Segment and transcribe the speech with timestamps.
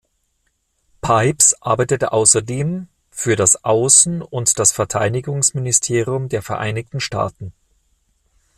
[1.01, 7.53] Pipes arbeitete außerdem für das Außen- und das Verteidigungsministerium der Vereinigten Staaten.